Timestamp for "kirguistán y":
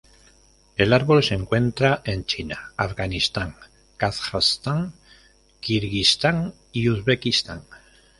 5.59-6.89